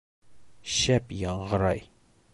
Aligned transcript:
Шәп 0.77 1.15
яңғырай. 1.19 1.87